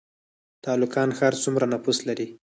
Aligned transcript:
تالقان 0.65 1.09
ښار 1.17 1.33
څومره 1.43 1.65
نفوس 1.73 1.97
لري؟ 2.07 2.27